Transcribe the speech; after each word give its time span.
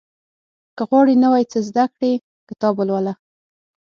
•که 0.75 0.83
غواړې 0.89 1.15
نوی 1.23 1.43
څه 1.51 1.59
زده 1.69 1.85
کړې، 1.95 2.11
کتاب 2.49 2.73
ولوله. 2.77 3.13